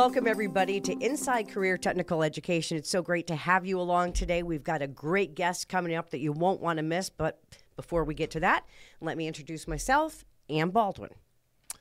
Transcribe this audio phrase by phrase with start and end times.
[0.00, 2.78] welcome everybody to Inside Career Technical Education.
[2.78, 4.42] It's so great to have you along today.
[4.42, 7.10] We've got a great guest coming up that you won't want to miss.
[7.10, 7.38] But
[7.76, 8.64] before we get to that,
[9.02, 11.10] let me introduce myself, Ann Baldwin.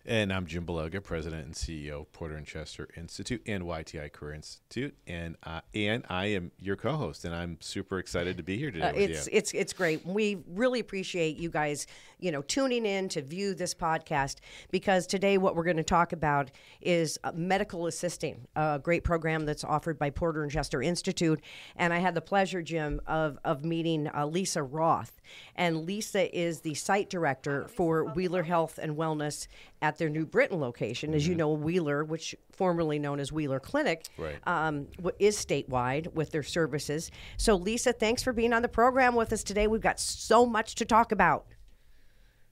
[0.06, 4.34] And I'm Jim Bologa, President and CEO of Porter and Chester Institute and YTI Career
[4.34, 8.72] Institute, and uh, and I am your co-host, and I'm super excited to be here
[8.72, 8.88] today.
[8.88, 9.34] Uh, it's you.
[9.34, 10.06] it's it's great.
[10.06, 11.86] We really appreciate you guys,
[12.18, 14.38] you know, tuning in to view this podcast
[14.71, 19.46] because today what we're going to talk about is uh, medical assisting, a great program
[19.46, 21.42] that's offered by Porter and Chester Institute,
[21.76, 25.20] and I had the pleasure, Jim, of of meeting uh, Lisa Roth,
[25.56, 29.48] and Lisa is the site director for Wheeler Health and Wellness
[29.82, 31.14] at their New Britain location.
[31.14, 31.32] As mm-hmm.
[31.32, 34.36] you know, Wheeler, which formerly known as Wheeler Clinic, right.
[34.47, 34.88] um,
[35.20, 37.11] is statewide with their services.
[37.38, 39.67] So, Lisa, thanks for being on the program with us today.
[39.67, 41.45] We've got so much to talk about.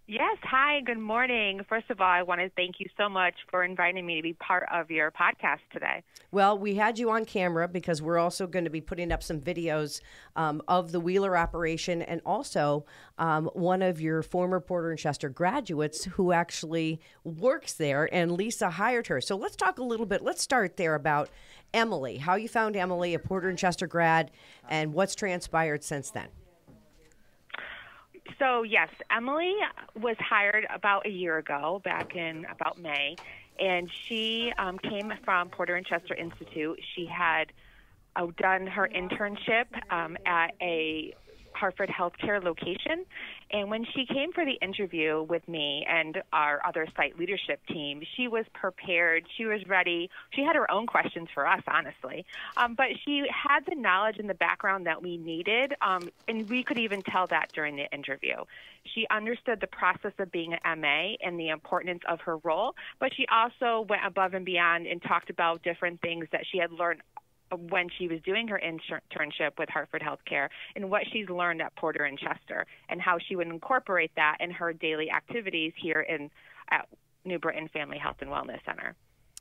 [0.09, 0.37] Yes.
[0.43, 0.79] Hi.
[0.79, 1.59] Good morning.
[1.67, 4.31] First of all, I want to thank you so much for inviting me to be
[4.31, 6.01] part of your podcast today.
[6.31, 9.41] Well, we had you on camera because we're also going to be putting up some
[9.41, 9.99] videos
[10.37, 12.85] um, of the Wheeler operation and also
[13.17, 18.69] um, one of your former Porter and Chester graduates who actually works there, and Lisa
[18.69, 19.19] hired her.
[19.19, 20.21] So let's talk a little bit.
[20.21, 21.29] Let's start there about
[21.73, 24.31] Emily, how you found Emily, a Porter and Chester grad,
[24.69, 26.29] and what's transpired since then.
[28.39, 29.53] So, yes, Emily
[29.99, 33.17] was hired about a year ago, back in about May,
[33.59, 36.79] and she um, came from Porter and Chester Institute.
[36.95, 37.51] She had
[38.15, 41.13] uh, done her internship um, at a
[41.53, 43.05] Hartford Healthcare location.
[43.51, 48.01] And when she came for the interview with me and our other site leadership team,
[48.15, 49.25] she was prepared.
[49.37, 50.09] She was ready.
[50.31, 52.25] She had her own questions for us, honestly.
[52.57, 55.73] Um, but she had the knowledge and the background that we needed.
[55.81, 58.35] Um, and we could even tell that during the interview.
[58.93, 63.13] She understood the process of being an MA and the importance of her role, but
[63.15, 67.01] she also went above and beyond and talked about different things that she had learned
[67.69, 72.03] when she was doing her internship with Hartford Healthcare and what she's learned at Porter
[72.03, 76.29] and Chester and how she would incorporate that in her daily activities here in
[76.69, 76.87] at
[77.23, 78.95] New Britain Family Health and Wellness Center.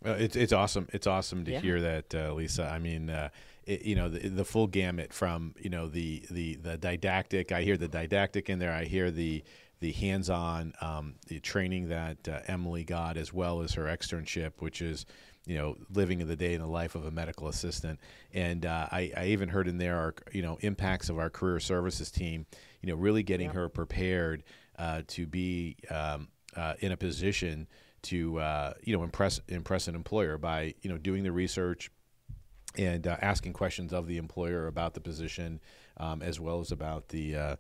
[0.05, 0.87] Uh, it's it's awesome.
[0.93, 1.61] It's awesome to yeah.
[1.61, 2.69] hear that, uh, Lisa.
[2.69, 3.31] I mean, uh,
[3.65, 7.50] it, you know, the, the full gamut from you know the the the didactic.
[7.50, 8.72] I hear the didactic in there.
[8.72, 9.43] I hear the
[9.81, 14.81] the hands-on um, the training that uh, Emily got, as well as her externship, which
[14.81, 15.05] is
[15.47, 18.01] you know, living in the day in the life of a medical assistant.
[18.34, 21.61] And uh, I, I, even heard in there, our, you know, impacts of our career
[21.61, 22.47] services team,
[22.83, 24.43] you know, really getting her prepared
[24.79, 27.69] uh, to be um, uh, in a position
[28.03, 31.91] to, uh, you know, impress impress an employer by, you know, doing the research
[32.77, 35.61] and uh, asking questions of the employer about the position,
[35.97, 37.57] um, as well as about the uh,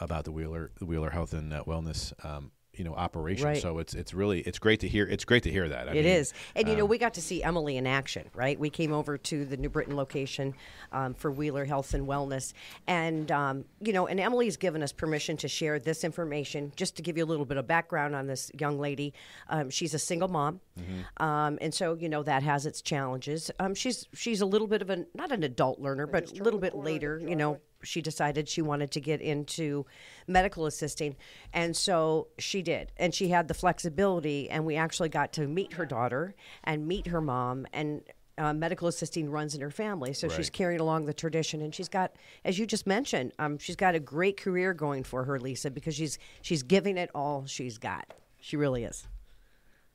[0.00, 3.46] about the Wheeler the Wheeler Health and Wellness um, you know operation.
[3.46, 3.60] Right.
[3.60, 5.06] So it's it's really it's great to hear.
[5.06, 5.88] It's great to hear that.
[5.88, 8.28] I it mean, is, and you know um, we got to see Emily in action.
[8.34, 10.54] Right, we came over to the New Britain location
[10.92, 12.52] um, for Wheeler Health and Wellness,
[12.86, 16.72] and um, you know, and Emily's given us permission to share this information.
[16.76, 19.14] Just to give you a little bit of background on this young lady,
[19.48, 21.22] um, she's a single mom, mm-hmm.
[21.22, 23.50] Um, and so you know that has its challenges.
[23.58, 26.60] Um, she's she's a little bit of a not an adult learner, but a little
[26.60, 27.18] bit later.
[27.18, 29.86] You know, she decided she wanted to get into
[30.26, 31.16] medical assisting.
[31.52, 32.92] And so she did.
[32.96, 34.50] And she had the flexibility.
[34.50, 37.66] And we actually got to meet her daughter and meet her mom.
[37.72, 38.02] And
[38.38, 40.12] uh, medical assisting runs in her family.
[40.12, 40.36] So right.
[40.36, 41.62] she's carrying along the tradition.
[41.62, 42.12] And she's got,
[42.44, 45.94] as you just mentioned, um, she's got a great career going for her, Lisa, because
[45.94, 48.12] she's, she's giving it all she's got.
[48.40, 49.06] She really is.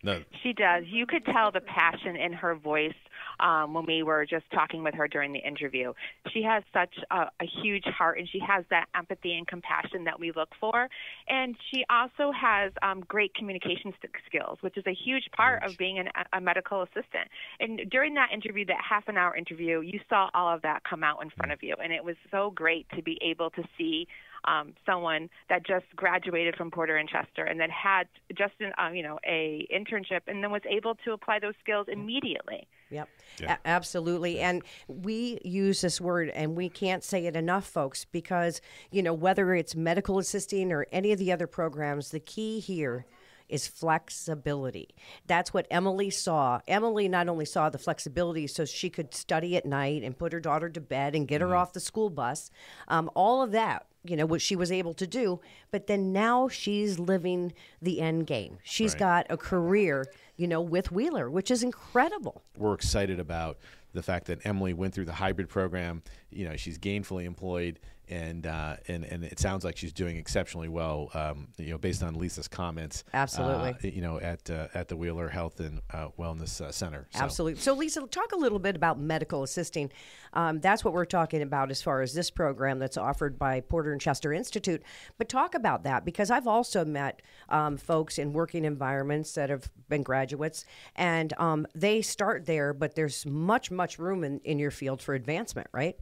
[0.04, 0.24] No.
[0.42, 0.86] She does.
[0.88, 2.96] You could tell the passion in her voice
[3.42, 5.94] um, when we were just talking with her during the interview.
[6.32, 10.20] She has such a, a huge heart and she has that empathy and compassion that
[10.20, 10.88] we look for.
[11.28, 13.94] And she also has um, great communication
[14.28, 17.30] skills, which is a huge part of being an, a medical assistant.
[17.60, 21.04] And during that interview, that half an hour interview, you saw all of that come
[21.04, 21.76] out in front of you.
[21.82, 24.08] And it was so great to be able to see
[24.46, 28.92] um, someone that just graduated from Porter and Chester and then had just an, uh,
[28.92, 32.68] you know a internship and then was able to apply those skills immediately.
[32.92, 33.10] Yep,
[33.40, 33.54] yeah.
[33.54, 34.40] A- absolutely.
[34.40, 38.62] And we use this word, and we can't say it enough, folks, because
[38.92, 43.06] you know whether it's medical assisting or any of the other programs, the key here
[43.52, 44.88] is flexibility.
[45.28, 46.62] That's what Emily saw.
[46.68, 50.40] Emily not only saw the flexibility so she could study at night and put her
[50.40, 51.50] daughter to bed and get mm-hmm.
[51.50, 52.50] her off the school bus,
[52.88, 55.40] um, all of that you know what she was able to do
[55.72, 58.58] but then now she's living the end game.
[58.64, 59.00] She's right.
[59.00, 60.06] got a career
[60.38, 62.42] you know with wheeler which is incredible.
[62.58, 63.58] We're excited about
[63.94, 66.04] the fact that emily went through the hybrid program.
[66.30, 70.68] You know she's gainfully employed and uh, and and it sounds like she's doing exceptionally
[70.68, 71.10] well.
[71.14, 73.04] Um, you know, based on Lisa's comments.
[73.14, 73.70] Absolutely.
[73.70, 77.08] Uh, you know, at uh, at the Wheeler Health and uh, Wellness uh, Center.
[77.12, 77.20] So.
[77.20, 77.62] Absolutely.
[77.62, 79.92] So, Lisa, talk a little bit about medical assisting.
[80.34, 83.92] Um, that's what we're talking about as far as this program that's offered by Porter
[83.92, 84.84] and Chester Institute.
[85.18, 89.70] But talk about that because I've also met um, folks in working environments that have
[89.90, 90.66] been graduates,
[90.96, 95.14] and um, they start there, but there's much, much room in, in your field for
[95.14, 95.98] advancement, right?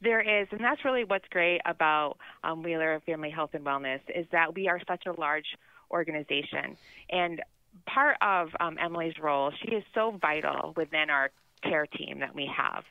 [0.00, 4.26] There is, and that's really what's great about um, Wheeler Family Health and Wellness is
[4.32, 5.46] that we are such a large
[5.90, 6.76] organization,
[7.10, 7.42] and
[7.86, 11.30] part of um, Emily's role, she is so vital within our
[11.62, 12.84] care team that we have.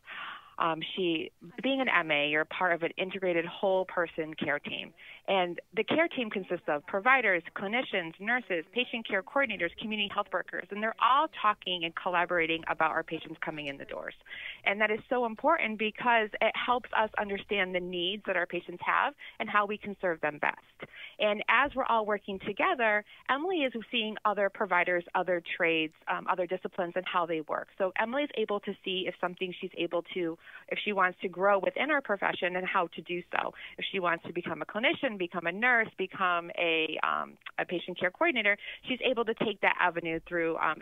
[0.59, 1.31] Um, she,
[1.61, 4.93] being an MA, you're part of an integrated whole person care team.
[5.27, 10.65] And the care team consists of providers, clinicians, nurses, patient care coordinators, community health workers,
[10.71, 14.13] and they're all talking and collaborating about our patients coming in the doors.
[14.65, 18.81] And that is so important because it helps us understand the needs that our patients
[18.85, 20.89] have and how we can serve them best.
[21.19, 26.45] And as we're all working together, Emily is seeing other providers, other trades, um, other
[26.47, 27.67] disciplines, and how they work.
[27.77, 30.37] So Emily is able to see if something she's able to,
[30.69, 33.53] if she wants to grow within her profession and how to do so.
[33.77, 37.99] If she wants to become a clinician, become a nurse, become a, um, a patient
[37.99, 38.57] care coordinator,
[38.87, 40.77] she's able to take that avenue through um,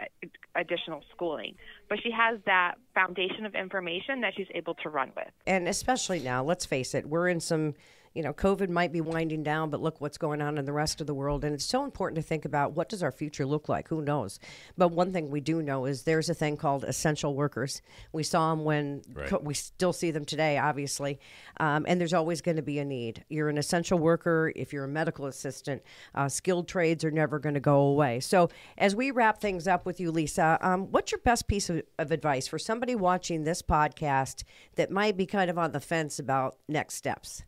[0.56, 1.56] additional schooling.
[1.90, 5.30] But she has that foundation of information that she's able to run with.
[5.46, 7.76] And especially now, let's face it, we're in some
[8.16, 11.02] you know, COVID might be winding down, but look what's going on in the rest
[11.02, 11.44] of the world.
[11.44, 13.90] And it's so important to think about what does our future look like?
[13.90, 14.40] Who knows?
[14.78, 17.82] But one thing we do know is there's a thing called essential workers.
[18.14, 19.28] We saw them when right.
[19.28, 21.20] co- we still see them today, obviously.
[21.60, 23.26] Um, and there's always going to be a need.
[23.28, 24.54] You're an essential worker.
[24.56, 25.84] If you're a medical assistant,
[26.16, 28.22] uh, skilled trades are never going to go away.
[28.22, 31.82] So as we wrap things up with you, Lisa, um, what's your best piece of,
[32.00, 34.46] of advice for somebody watching this podcast
[34.76, 37.44] that might be kind of on the fence about next steps?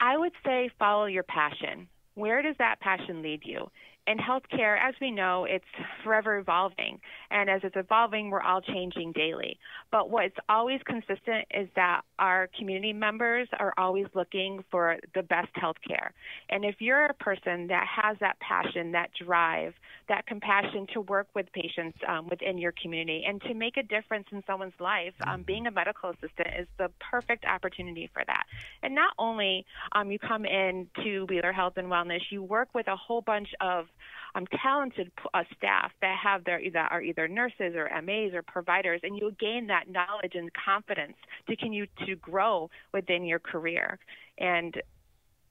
[0.00, 1.88] I would say follow your passion.
[2.14, 3.70] Where does that passion lead you?
[4.08, 5.64] In healthcare, as we know, it's
[6.02, 6.98] forever evolving.
[7.30, 9.58] And as it's evolving, we're all changing daily.
[9.92, 15.52] But what's always consistent is that our community members are always looking for the best
[15.54, 16.10] healthcare.
[16.48, 19.74] And if you're a person that has that passion, that drive,
[20.08, 24.26] that compassion to work with patients um, within your community and to make a difference
[24.32, 25.42] in someone's life, um, mm-hmm.
[25.42, 28.44] being a medical assistant is the perfect opportunity for that.
[28.82, 32.88] And not only um, you come in to Wheeler Health and Wellness, you work with
[32.88, 33.86] a whole bunch of
[34.34, 39.00] um, talented uh, staff that have their that are either nurses or MAs or providers,
[39.02, 41.16] and you gain that knowledge and confidence
[41.48, 43.98] to continue to grow within your career.
[44.38, 44.74] And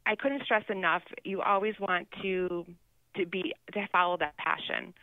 [0.06, 1.04] I couldn't stress enough.
[1.24, 2.66] You always want to
[3.16, 4.94] to be to follow that passion.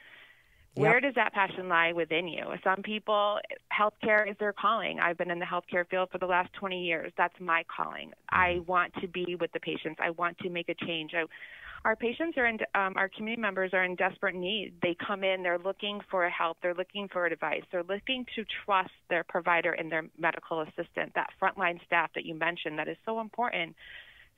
[0.77, 0.83] Yep.
[0.83, 2.47] Where does that passion lie within you?
[2.65, 3.39] Some people,
[3.73, 4.99] healthcare is their calling.
[4.99, 7.13] I've been in the healthcare field for the last 20 years.
[7.17, 8.11] That's my calling.
[8.29, 8.73] I mm-hmm.
[8.73, 10.01] want to be with the patients.
[10.03, 11.13] I want to make a change.
[11.15, 11.27] I,
[11.85, 14.75] our patients are in, um, our community members are in desperate need.
[14.83, 18.91] They come in, they're looking for help, they're looking for advice, they're looking to trust
[19.11, 23.21] their provider and their medical assistant, that frontline staff that you mentioned that is so
[23.21, 23.77] important.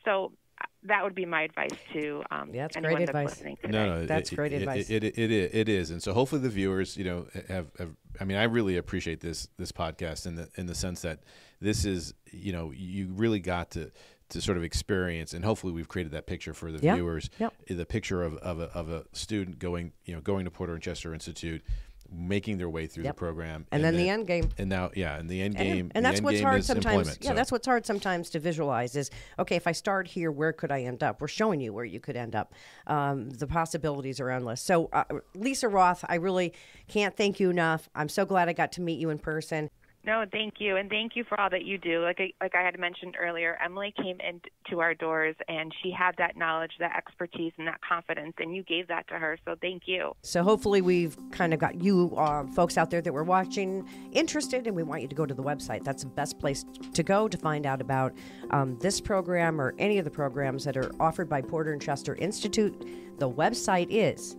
[0.04, 3.43] So uh, that would be my advice to um, yeah, that's great advice.
[3.43, 4.90] No, no, that's it, great it, advice.
[4.90, 7.90] It, it, it, it is, and so hopefully the viewers, you know, have, have.
[8.19, 11.20] I mean, I really appreciate this this podcast in the in the sense that
[11.60, 13.90] this is, you know, you really got to
[14.28, 16.96] to sort of experience and hopefully we've created that picture for the yep.
[16.96, 17.55] viewers yep.
[17.68, 20.83] the picture of, of, a, of a student going you know going to porter and
[20.83, 21.62] chester institute
[22.11, 23.14] making their way through yep.
[23.14, 25.56] the program and, and then, then, the end game and now yeah and the end
[25.56, 27.35] game and, and that's what's hard sometimes yeah so.
[27.35, 30.83] that's what's hard sometimes to visualize is okay if i start here where could i
[30.83, 32.54] end up we're showing you where you could end up
[32.87, 35.04] um, the possibilities are endless so uh,
[35.35, 36.52] lisa roth i really
[36.88, 39.71] can't thank you enough i'm so glad i got to meet you in person
[40.06, 42.00] no, thank you, and thank you for all that you do.
[42.02, 46.12] Like I, like I had mentioned earlier, Emily came into our doors, and she had
[46.18, 49.36] that knowledge, that expertise, and that confidence, and you gave that to her.
[49.44, 50.12] So thank you.
[50.22, 54.68] So hopefully, we've kind of got you uh, folks out there that were watching interested,
[54.68, 55.82] and we want you to go to the website.
[55.82, 58.14] That's the best place to go to find out about
[58.50, 62.14] um, this program or any of the programs that are offered by Porter and Chester
[62.14, 63.18] Institute.
[63.18, 64.36] The website is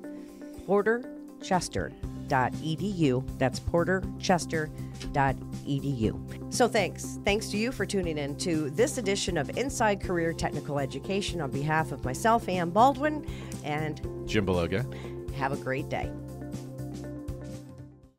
[0.66, 3.38] porterchester.edu.
[3.38, 6.54] That's porterchester.edu edu.
[6.54, 7.20] So thanks.
[7.24, 11.52] Thanks to you for tuning in to this edition of Inside Career Technical Education on
[11.52, 13.26] behalf of myself, Ann Baldwin,
[13.64, 14.86] and Jim Bologa.
[15.34, 16.12] Have a great day.